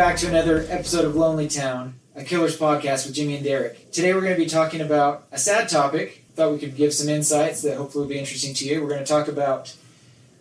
[0.00, 3.92] back to another episode of Lonely Town, a killer's podcast with Jimmy and Derek.
[3.92, 6.24] Today we're going to be talking about a sad topic.
[6.34, 8.80] Thought we could give some insights that hopefully will be interesting to you.
[8.80, 9.76] We're going to talk about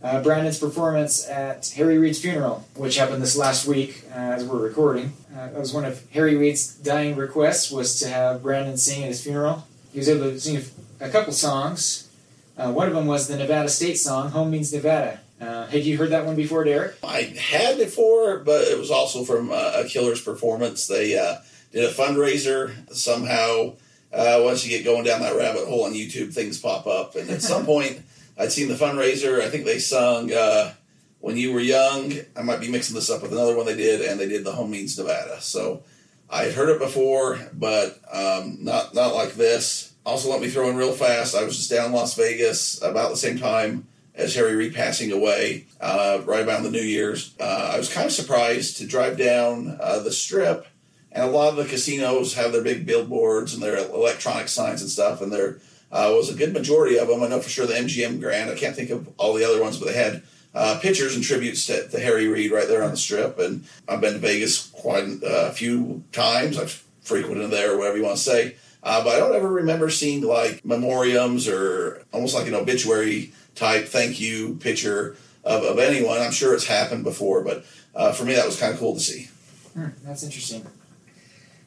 [0.02, 4.64] uh, Brandon's performance at Harry Reid's funeral, which happened this last week uh, as we're
[4.64, 5.12] recording.
[5.36, 9.10] Uh, that was one of Harry Reid's dying requests was to have Brandon sing at
[9.10, 9.68] his funeral.
[9.92, 10.64] He was able to sing
[11.02, 12.10] a, couple songs.
[12.58, 15.98] Uh, one of them was the Nevada State song, "Home Means Nevada." Uh, had you
[15.98, 16.98] heard that one before, Derek?
[17.04, 20.88] I had before, but it was also from uh, a Killer's performance.
[20.88, 21.38] They uh,
[21.72, 22.74] did a fundraiser.
[22.94, 23.76] Somehow,
[24.12, 27.16] uh, once you get going down that rabbit hole on YouTube, things pop up.
[27.16, 28.02] And at some point,
[28.38, 29.40] I'd seen the fundraiser.
[29.42, 30.74] I think they sung uh,
[31.20, 34.02] "When You Were Young." I might be mixing this up with another one they did,
[34.02, 35.84] and they did "The Home Means Nevada." So
[36.30, 39.94] I had heard it before, but um, not not like this.
[40.06, 41.36] Also, let me throw in real fast.
[41.36, 43.88] I was just down in Las Vegas about the same time
[44.20, 47.34] as Harry Reid passing away, uh, right around the New Year's.
[47.40, 50.68] Uh, I was kind of surprised to drive down uh, the strip,
[51.12, 54.92] and a lot of the casinos have their big billboards and their electronic signs and
[54.92, 55.60] stuff, and there
[55.92, 57.24] uh, was a good majority of them.
[57.24, 58.50] I know for sure the MGM Grand.
[58.50, 61.66] I can't think of all the other ones, but they had uh, pictures and tributes
[61.68, 63.40] to, to, Harry Reid right there on the strip.
[63.40, 66.58] And I've been to Vegas quite a few times.
[66.58, 68.56] I've frequented there, whatever you want to say.
[68.82, 73.88] Uh, but I don't ever remember seeing like memoriams or almost like an obituary type
[73.88, 76.20] thank you picture of, of anyone.
[76.20, 79.00] I'm sure it's happened before, but uh, for me, that was kind of cool to
[79.00, 79.30] see.
[79.74, 80.66] Hmm, that's interesting.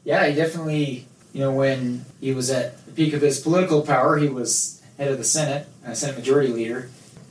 [0.04, 4.16] Yeah, he definitely, you know, when he was at the peak of his political power,
[4.16, 6.90] he was head of the Senate, uh, Senate Majority Leader.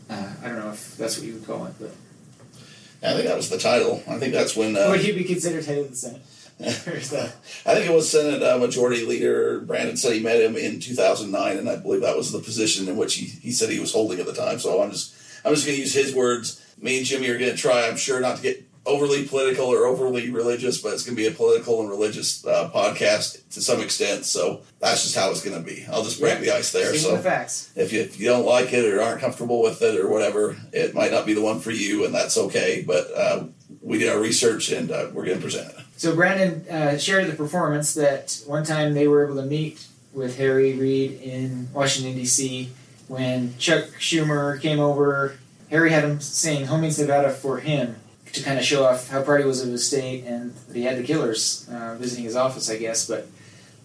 [0.09, 1.91] Uh, I don't know if that's what you would call it, but.
[3.03, 4.03] I think that was the title.
[4.07, 4.77] I think that's when.
[4.77, 6.21] Uh, would he be considered head of the Senate?
[6.61, 11.57] I think it was Senate uh, Majority Leader Brandon said he met him in 2009,
[11.57, 14.19] and I believe that was the position in which he, he said he was holding
[14.19, 14.59] at the time.
[14.59, 16.63] So I'm just I'm just going to use his words.
[16.79, 19.85] Me and Jimmy are going to try, I'm sure, not to get overly political or
[19.85, 23.79] overly religious, but it's going to be a political and religious uh, podcast to some
[23.79, 24.25] extent.
[24.25, 25.85] So that's just how it's going to be.
[25.91, 26.45] I'll just break yeah.
[26.45, 26.91] the ice there.
[26.95, 27.21] so the.
[27.75, 30.95] If you, if you don't like it or aren't comfortable with it or whatever, it
[30.95, 32.83] might not be the one for you, and that's okay.
[32.85, 33.45] But uh,
[33.81, 35.85] we did our research and uh, we're going to present it.
[35.97, 40.37] So Brandon uh, shared the performance that one time they were able to meet with
[40.37, 42.69] Harry Reid in Washington D.C.
[43.07, 45.37] when Chuck Schumer came over.
[45.69, 47.95] Harry had him sing "Home Means Nevada" for him
[48.33, 50.83] to kind of show off how proud he was of his state and that he
[50.83, 53.07] had the Killers uh, visiting his office, I guess.
[53.07, 53.27] But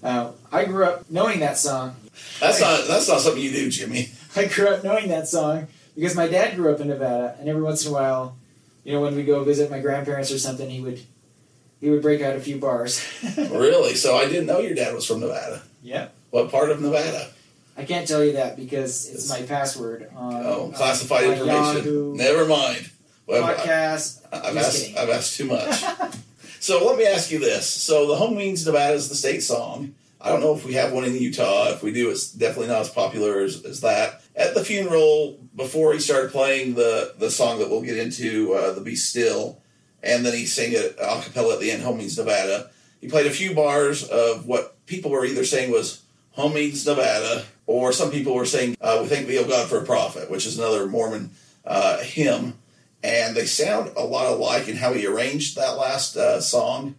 [0.03, 1.97] uh, I grew up knowing that song.
[2.41, 4.10] That's I, not that's not something you do, Jimmy.
[4.36, 7.62] I grew up knowing that song because my dad grew up in Nevada, and every
[7.62, 8.36] once in a while,
[8.86, 11.00] you know, when we go visit my grandparents or something, he would
[11.80, 13.04] he would break out a few bars.
[13.36, 13.97] really?
[13.97, 15.60] So I didn't know your dad was from Nevada.
[15.82, 16.08] Yeah.
[16.30, 17.30] What part of Nevada?
[17.76, 21.76] I can't tell you that because it's, it's my password on oh, classified information.
[21.76, 22.88] Yahoo Never mind.
[23.26, 24.24] Well, podcast.
[24.32, 24.97] I, have asked.
[24.97, 25.82] I've asked too much.
[26.60, 29.97] so let me ask you this: So the Home Means Nevada is the state song.
[30.20, 31.70] I don't know if we have one in Utah.
[31.70, 34.22] If we do, it's definitely not as popular as, as that.
[34.36, 38.72] At the funeral, before he started playing the the song that we'll get into, uh,
[38.72, 39.60] the Be Still,
[40.02, 42.70] and then he sang it a cappella at the end, Means Nevada.
[43.00, 46.02] He played a few bars of what people were either saying was
[46.36, 49.84] Means Nevada, or some people were saying, uh, We thank thee, O God, for a
[49.84, 51.30] prophet, which is another Mormon
[51.64, 52.58] uh, hymn.
[53.02, 56.96] And they sound a lot alike in how he arranged that last uh, song.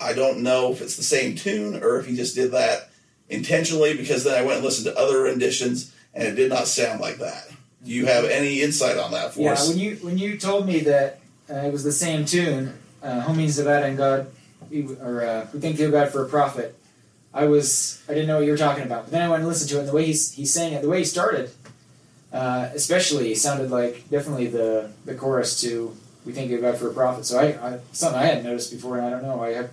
[0.00, 2.90] I don't know if it's the same tune or if he just did that
[3.28, 7.00] intentionally because then I went and listened to other renditions and it did not sound
[7.00, 7.48] like that.
[7.84, 9.68] Do you have any insight on that for yeah, us?
[9.68, 13.20] Yeah, when you when you told me that uh, it was the same tune, uh,
[13.20, 14.26] "Home Means and God,
[15.00, 16.74] or uh, "We Thank You God for a Prophet."
[17.32, 19.48] I was I didn't know what you were talking about, but then I went and
[19.48, 19.80] listened to it.
[19.80, 21.52] and The way he's he sang it, the way he started,
[22.32, 25.96] uh, especially, sounded like definitely the the chorus to
[26.26, 28.98] "We Thank You God for a Prophet." So I, I something I hadn't noticed before,
[28.98, 29.40] and I don't know.
[29.40, 29.70] I have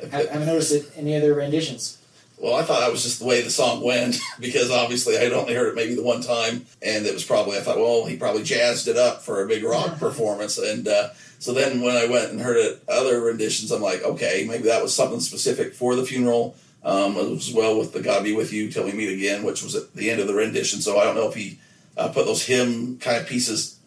[0.00, 1.95] I haven't noticed it any other renditions.
[2.38, 5.32] Well, I thought that was just the way the song went because obviously I had
[5.32, 8.16] only heard it maybe the one time, and it was probably I thought, well, he
[8.16, 12.06] probably jazzed it up for a big rock performance, and uh, so then when I
[12.06, 15.94] went and heard it other renditions, I'm like, okay, maybe that was something specific for
[15.94, 16.56] the funeral.
[16.84, 19.74] Um, as well with the God be with you till we meet again, which was
[19.74, 20.80] at the end of the rendition.
[20.80, 21.58] So I don't know if he
[21.96, 23.80] uh, put those hymn kind of pieces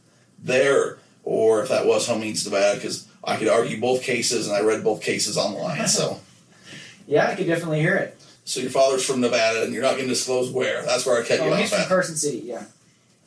[0.44, 4.56] there or if that was Home Means Nevada because I could argue both cases and
[4.58, 5.88] I read both cases online.
[5.88, 6.20] So
[7.08, 8.20] yeah, I could definitely hear it.
[8.50, 10.82] So your father's from Nevada, and you're not going to disclose where.
[10.82, 11.60] That's where I cut oh, you off.
[11.60, 12.40] He's from Carson City.
[12.40, 12.64] Yeah,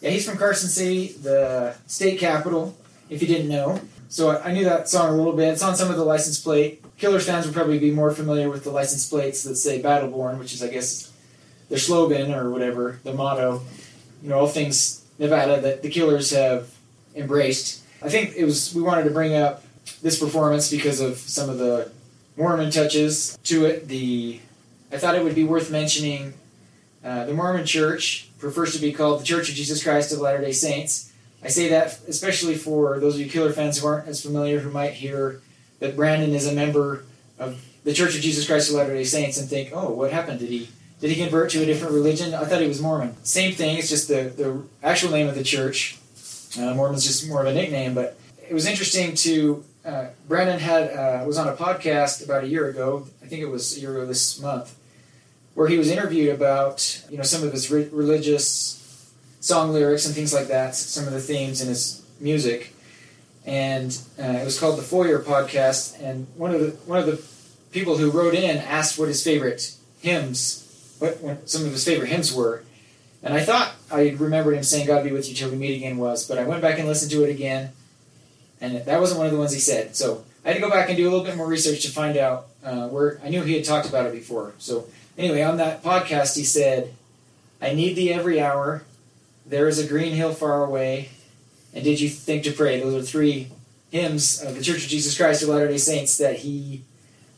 [0.01, 2.77] yeah, he's from Carson City, the state capital.
[3.09, 5.53] If you didn't know, so I knew that song a little bit.
[5.53, 6.83] It's on some of the license plate.
[6.99, 10.55] Killers fans would probably be more familiar with the license plates that say "Battleborn," which
[10.55, 11.13] is, I guess,
[11.69, 13.63] their slogan or whatever, the motto.
[14.25, 16.69] You know, all things Nevada that the Killers have
[17.15, 17.85] embraced.
[18.03, 19.63] I think it was we wanted to bring up
[20.03, 21.93] this performance because of some of the
[22.37, 23.87] Mormon touches to it.
[23.87, 24.41] The
[24.93, 26.35] I thought it would be worth mentioning.
[27.03, 30.41] Uh, the Mormon Church prefers to be called the Church of Jesus Christ of Latter
[30.41, 31.13] Day Saints.
[31.43, 34.71] I say that especially for those of you Killer fans who aren't as familiar, who
[34.71, 35.41] might hear
[35.81, 37.05] that Brandon is a member
[37.39, 40.39] of the Church of Jesus Christ of Latter Day Saints and think, "Oh, what happened?
[40.39, 40.69] Did he
[41.01, 42.35] did he convert to a different religion?
[42.35, 43.79] I thought he was Mormon." Same thing.
[43.79, 45.99] It's just the the actual name of the church.
[46.57, 48.17] Uh, Mormon's just more of a nickname, but
[48.49, 52.69] it was interesting to uh, Brandon had uh, was on a podcast about a year
[52.69, 53.07] ago.
[53.23, 54.77] I think it was a year ago this month,
[55.55, 60.15] where he was interviewed about you know some of his re- religious song lyrics and
[60.15, 62.75] things like that, some of the themes in his music,
[63.45, 66.01] and uh, it was called the Foyer Podcast.
[66.01, 67.23] And one of the one of the
[67.73, 72.09] people who wrote in asked what his favorite hymns, what, what some of his favorite
[72.09, 72.63] hymns were.
[73.23, 75.99] And I thought I remembered him saying "God be with you till we meet again"
[75.99, 77.73] was, but I went back and listened to it again,
[78.61, 79.95] and that wasn't one of the ones he said.
[79.97, 82.17] So I had to go back and do a little bit more research to find
[82.17, 84.55] out uh, where I knew he had talked about it before.
[84.59, 84.87] So
[85.17, 86.95] anyway, on that podcast, he said,
[87.61, 88.83] "I need thee every hour.
[89.47, 91.11] There is a green hill far away,
[91.75, 93.49] and did you think to pray?" Those are three
[93.91, 96.83] hymns of the Church of Jesus Christ of Latter Day Saints that he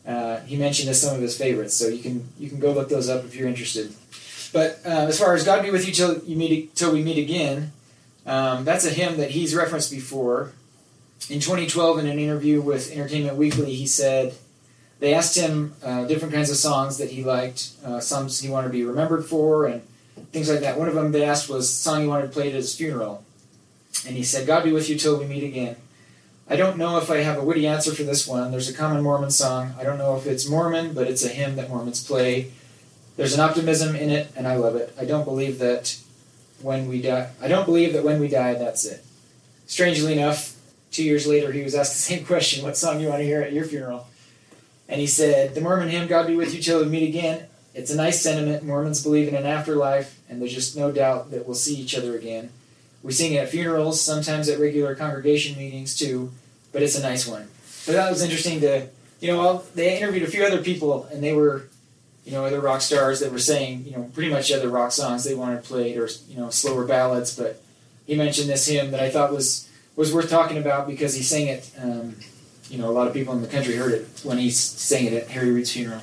[0.07, 1.75] uh, he mentioned as some of his favorites.
[1.75, 3.93] So you can you can go look those up if you're interested.
[4.53, 7.17] But uh, as far as God be with you till you meet till we meet
[7.17, 7.73] again,
[8.25, 10.53] um, that's a hymn that he's referenced before.
[11.29, 14.35] In 2012, in an interview with Entertainment Weekly, he said
[14.99, 18.67] they asked him uh, different kinds of songs that he liked, uh, songs he wanted
[18.67, 19.81] to be remembered for, and
[20.31, 20.77] things like that.
[20.77, 23.23] One of them they asked was song he wanted played at his funeral,
[24.07, 25.75] and he said, "God be with you till we meet again."
[26.47, 28.51] I don't know if I have a witty answer for this one.
[28.51, 29.73] There's a common Mormon song.
[29.79, 32.51] I don't know if it's Mormon, but it's a hymn that Mormons play.
[33.17, 34.93] There's an optimism in it, and I love it.
[34.99, 35.97] I don't believe that
[36.61, 37.29] when we die.
[37.41, 39.03] I don't believe that when we die, that's it.
[39.65, 40.55] Strangely enough,
[40.91, 43.41] two years later, he was asked the same question: "What song you want to hear
[43.41, 44.07] at your funeral?"
[44.87, 47.91] And he said, "The Mormon hymn, God be with you till we meet again." It's
[47.91, 48.63] a nice sentiment.
[48.63, 52.15] Mormons believe in an afterlife, and there's just no doubt that we'll see each other
[52.15, 52.49] again.
[53.03, 56.31] We sing it at funerals, sometimes at regular congregation meetings too,
[56.71, 57.47] but it's a nice one.
[57.65, 58.87] So that was interesting to,
[59.19, 61.67] you know, they interviewed a few other people, and they were,
[62.25, 65.23] you know, other rock stars that were saying, you know, pretty much other rock songs
[65.23, 67.35] they wanted played or, you know, slower ballads.
[67.35, 67.61] But
[68.07, 71.47] he mentioned this hymn that I thought was was worth talking about because he sang
[71.47, 71.69] it.
[71.79, 72.15] Um,
[72.69, 75.13] you know, a lot of people in the country heard it when he sang it
[75.13, 76.01] at Harry Reid's funeral.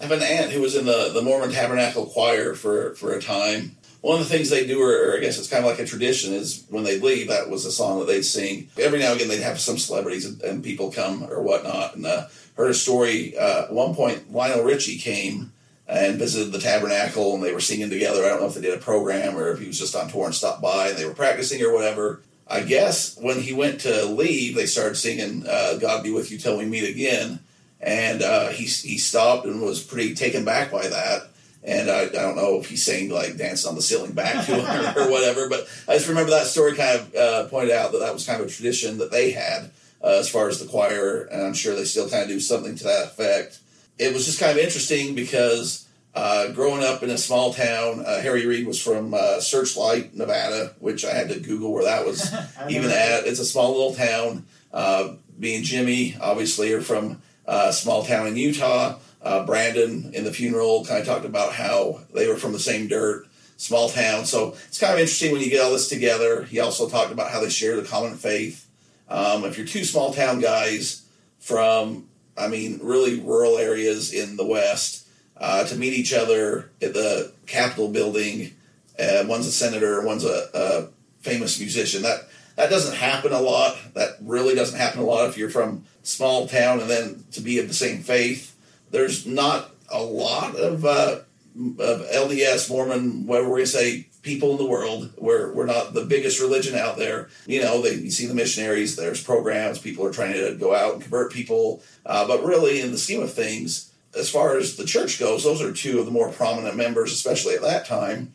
[0.00, 3.20] I have an aunt who was in the, the Mormon Tabernacle Choir for, for a
[3.20, 3.76] time.
[4.00, 6.32] One of the things they do, or, I guess it's kind of like a tradition,
[6.32, 8.68] is when they leave, that was a song that they'd sing.
[8.76, 11.94] Every now and again, they'd have some celebrities and, and people come or whatnot.
[11.94, 13.38] And uh, heard a story.
[13.38, 15.52] Uh, at one point, Lionel Richie came
[15.86, 18.24] and visited the tabernacle, and they were singing together.
[18.24, 20.26] I don't know if they did a program or if he was just on tour
[20.26, 22.22] and stopped by, and they were practicing or whatever.
[22.52, 26.36] I guess when he went to leave, they started singing uh, "God Be with You
[26.36, 27.40] Till We Meet Again,"
[27.80, 31.28] and uh, he he stopped and was pretty taken back by that.
[31.64, 34.60] And I, I don't know if he sang like dancing on the ceiling back to
[34.60, 37.92] him or, or whatever, but I just remember that story kind of uh, pointed out
[37.92, 39.70] that that was kind of a tradition that they had
[40.04, 42.74] uh, as far as the choir, and I'm sure they still kind of do something
[42.76, 43.60] to that effect.
[43.98, 48.20] It was just kind of interesting because uh, growing up in a small town, uh,
[48.20, 52.32] Harry Reid was from uh, Searchlight, Nevada, which I had to Google where that was
[52.68, 53.26] even at.
[53.26, 54.46] It's a small little town.
[54.72, 58.98] Uh, me and Jimmy, obviously, are from a small town in Utah.
[59.22, 62.88] Uh, Brandon in the funeral kind of talked about how they were from the same
[62.88, 63.26] dirt,
[63.56, 64.26] small town.
[64.26, 66.42] So it's kind of interesting when you get all this together.
[66.44, 68.68] He also talked about how they share the common faith.
[69.08, 71.06] Um, if you're two small town guys
[71.38, 75.01] from, I mean, really rural areas in the West,
[75.42, 78.54] uh, to meet each other at the Capitol building,
[78.98, 80.88] uh, one's a senator, one's a, a
[81.20, 82.02] famous musician.
[82.02, 83.76] That that doesn't happen a lot.
[83.94, 87.58] That really doesn't happen a lot if you're from small town and then to be
[87.58, 88.56] of the same faith.
[88.90, 91.20] There's not a lot of, uh,
[91.56, 95.12] of LDS, Mormon, whatever we say, people in the world.
[95.16, 97.30] We're, we're not the biggest religion out there.
[97.46, 100.92] You know, they, you see the missionaries, there's programs, people are trying to go out
[100.92, 101.82] and convert people.
[102.04, 105.62] Uh, but really, in the scheme of things, as far as the church goes, those
[105.62, 108.32] are two of the more prominent members, especially at that time.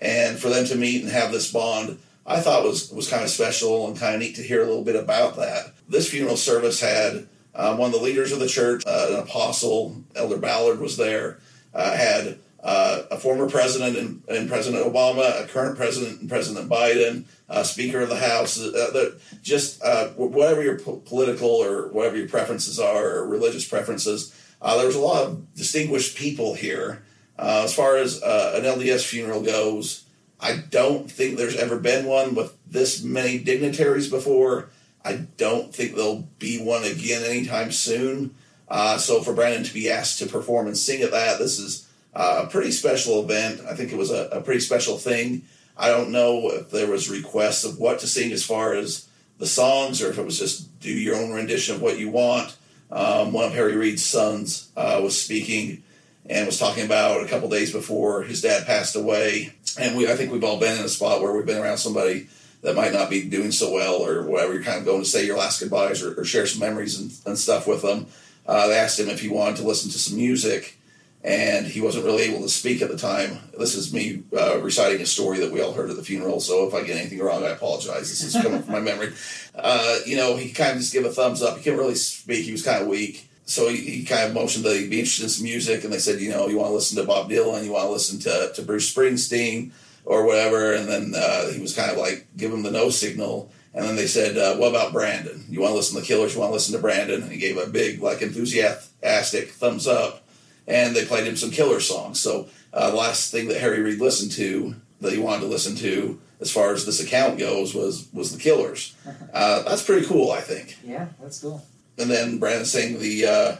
[0.00, 3.30] And for them to meet and have this bond, I thought was was kind of
[3.30, 5.72] special and kind of neat to hear a little bit about that.
[5.88, 10.04] This funeral service had uh, one of the leaders of the church, uh, an apostle,
[10.14, 11.38] Elder Ballard was there,
[11.74, 16.68] uh, had uh, a former president and, and, President Obama, a current president and President
[16.68, 17.24] Biden,
[17.64, 22.28] Speaker of the House, uh, the, just uh, whatever your po- political or whatever your
[22.28, 24.34] preferences are or religious preferences.
[24.62, 27.02] There was a lot of distinguished people here.
[27.38, 30.04] as far as an LDS funeral goes,
[30.40, 34.70] I don't think there's ever been one with this many dignitaries before.
[35.04, 38.34] I don't think there'll be one again anytime soon.
[38.68, 41.88] Uh, so for Brandon to be asked to perform and sing at that, this is
[42.14, 43.62] uh, a pretty special event.
[43.68, 45.42] I think it was a, a pretty special thing.
[45.76, 49.46] I don't know if there was requests of what to sing as far as the
[49.46, 52.56] songs, or if it was just do your own rendition of what you want.
[52.90, 55.82] Um, one of Harry Reid's sons uh, was speaking
[56.28, 59.52] and was talking about a couple days before his dad passed away.
[59.78, 62.28] And we, I think we've all been in a spot where we've been around somebody
[62.62, 64.54] that might not be doing so well or whatever.
[64.54, 67.12] You're kind of going to say your last goodbyes or, or share some memories and,
[67.26, 68.06] and stuff with them.
[68.46, 70.77] Uh, they asked him if he wanted to listen to some music,
[71.24, 73.38] and he wasn't really able to speak at the time.
[73.58, 76.66] This is me uh, reciting a story that we all heard at the funeral, so
[76.66, 78.08] if I get anything wrong, I apologize.
[78.08, 79.12] This is coming from my memory.
[79.54, 81.56] Uh, you know, he kind of just gave a thumbs up.
[81.56, 82.44] He couldn't really speak.
[82.44, 83.28] He was kind of weak.
[83.46, 85.98] So he, he kind of motioned that he'd be interested in some music, and they
[85.98, 88.52] said, you know, you want to listen to Bob Dylan, you want to listen to,
[88.54, 89.72] to Bruce Springsteen,
[90.04, 90.74] or whatever.
[90.74, 93.50] And then uh, he was kind of like, give him the no signal.
[93.74, 95.44] And then they said, uh, "What about Brandon?
[95.48, 96.34] You want to listen to the Killers?
[96.34, 100.27] You want to listen to Brandon?" And he gave a big, like, enthusiastic thumbs up.
[100.68, 102.20] And they played him some Killer songs.
[102.20, 105.74] So uh, the last thing that Harry Reid listened to that he wanted to listen
[105.76, 108.94] to, as far as this account goes, was was the Killers.
[109.32, 110.78] Uh, that's pretty cool, I think.
[110.82, 111.64] Yeah, that's cool.
[111.98, 113.56] And then Brandon sang the uh,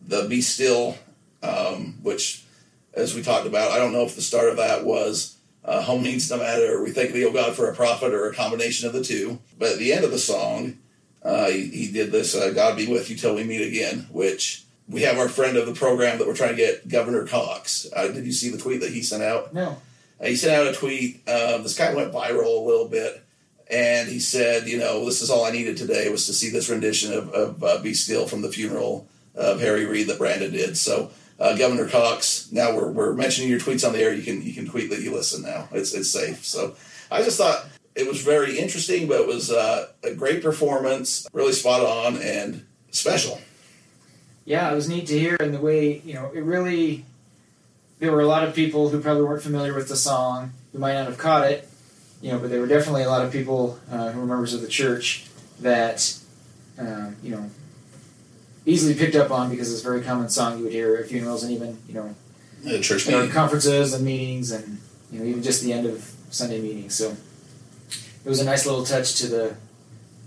[0.00, 0.96] the "Be Still,"
[1.42, 2.42] um, which,
[2.94, 6.02] as we talked about, I don't know if the start of that was uh, home
[6.02, 6.72] means Nevada.
[6.72, 9.38] Or we thank thee, O God, for a prophet, or a combination of the two.
[9.58, 10.78] But at the end of the song,
[11.22, 14.64] uh, he, he, did this uh, God be with you till we meet again, which
[14.88, 17.86] we have our friend of the program that we're trying to get, Governor Cox.
[17.94, 19.54] Uh, did you see the tweet that he sent out?
[19.54, 19.76] No.
[20.20, 21.28] Uh, he sent out a tweet.
[21.28, 23.22] Um, this guy went viral a little bit.
[23.70, 26.68] And he said, you know, this is all I needed today was to see this
[26.68, 30.76] rendition of, of uh, Be Still from the funeral of Harry Reid that Brandon did.
[30.76, 31.10] So
[31.40, 32.50] uh, Governor Cox.
[32.52, 34.12] Now we're, we're mentioning your tweets on the air.
[34.12, 35.68] You can you can tweet that you listen now.
[35.72, 36.44] It's it's safe.
[36.44, 36.76] So
[37.10, 41.52] I just thought it was very interesting, but it was uh, a great performance, really
[41.52, 43.40] spot on and special.
[44.44, 47.04] Yeah, it was neat to hear, and the way you know it really.
[48.00, 50.94] There were a lot of people who probably weren't familiar with the song, who might
[50.94, 51.66] not have caught it,
[52.20, 54.62] you know, but there were definitely a lot of people uh, who were members of
[54.62, 55.26] the church
[55.60, 56.18] that,
[56.76, 57.50] um, you know,
[58.66, 61.42] easily picked up on because it's a very common song you would hear at funerals
[61.42, 62.14] and even you know
[62.66, 63.30] at church meeting.
[63.30, 64.78] conferences and meetings and
[65.12, 66.94] you know even just the end of Sunday meetings.
[66.94, 67.16] So
[68.24, 69.56] it was a nice little touch to the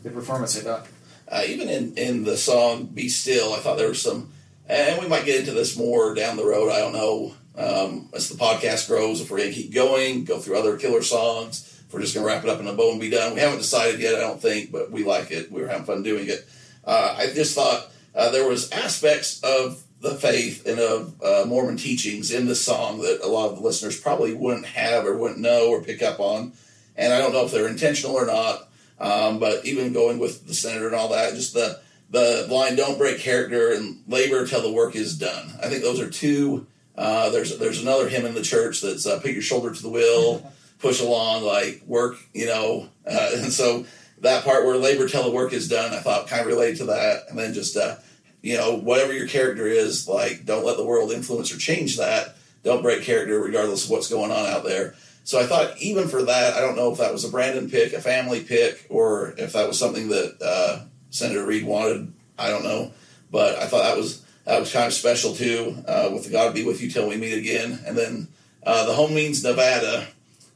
[0.03, 0.57] the performance.
[0.57, 0.87] I thought.
[1.29, 4.31] Uh, even in, in the song "Be Still," I thought there was some,
[4.67, 6.71] and we might get into this more down the road.
[6.71, 10.57] I don't know um, as the podcast grows if we're to keep going, go through
[10.57, 11.83] other killer songs.
[11.87, 13.33] If we're just to wrap it up in a bow and be done.
[13.33, 15.51] We haven't decided yet, I don't think, but we like it.
[15.51, 16.47] We were having fun doing it.
[16.85, 21.77] Uh, I just thought uh, there was aspects of the faith and of uh, Mormon
[21.77, 25.39] teachings in the song that a lot of the listeners probably wouldn't have or wouldn't
[25.39, 26.53] know or pick up on.
[26.95, 28.69] And I don't know if they're intentional or not.
[28.99, 32.97] Um, but even going with the senator and all that, just the the line "Don't
[32.97, 36.67] break character" and "Labor till the work is done." I think those are two.
[36.97, 39.89] Uh, there's there's another hymn in the church that's uh, "Put your shoulder to the
[39.89, 42.89] wheel, push along, like work," you know.
[43.05, 43.85] Uh, and so
[44.19, 46.85] that part where "Labor till the work is done," I thought kind of related to
[46.85, 47.97] that, and then just uh,
[48.41, 52.35] you know, whatever your character is, like, don't let the world influence or change that.
[52.63, 54.95] Don't break character regardless of what's going on out there.
[55.27, 57.91] So I thought, even for that, I don't know if that was a Brandon pick,
[57.91, 62.13] a family pick, or if that was something that uh, Senator Reid wanted.
[62.39, 62.93] I don't know,
[63.29, 65.83] but I thought that was that was kind of special too.
[65.85, 68.29] Uh, with the God be with you till we meet again, and then
[68.63, 70.07] uh, the home means Nevada.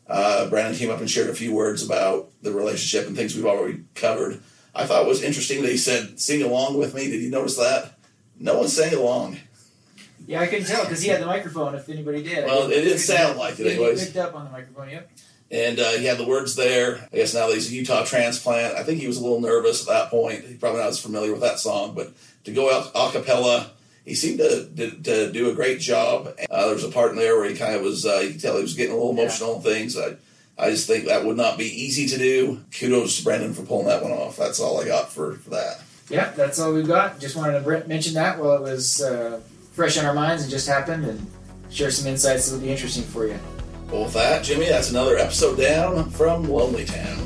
[0.08, 3.46] Uh, Brandon came up and shared a few words about the relationship and things we've
[3.46, 4.42] already covered.
[4.74, 7.58] I thought it was interesting that he said, "Sing along with me." Did you notice
[7.58, 7.98] that?
[8.40, 9.38] No one sang along.
[10.28, 11.76] Yeah, I couldn't tell because he had the microphone.
[11.76, 13.68] If anybody did, well, it didn't sound like it.
[13.68, 14.90] Anyways, he picked up on the microphone.
[14.90, 15.12] Yep.
[15.52, 17.10] And uh, he had the words there.
[17.12, 19.82] I guess now that he's a Utah transplant, I think he was a little nervous
[19.82, 20.46] at that point.
[20.46, 22.14] He probably not as familiar with that song, but
[22.46, 23.72] to go out a cappella,
[24.06, 26.34] he seemed to, to, to do a great job.
[26.50, 28.42] Uh, there was a part in there where he kind of was, uh, you could
[28.42, 29.56] tell he was getting a little emotional yeah.
[29.56, 29.98] and things.
[29.98, 30.16] I,
[30.58, 32.62] I just think that would not be easy to do.
[32.80, 34.38] Kudos to Brandon for pulling that one off.
[34.38, 35.82] That's all I got for, for that.
[36.10, 37.20] Yeah, that's all we've got.
[37.20, 40.68] Just wanted to mention that while it was uh, fresh on our minds and just
[40.68, 41.26] happened and
[41.70, 43.40] share some insights that would be interesting for you.
[43.90, 47.18] Well, with that, Jimmy, that's another episode down from Lonely Town.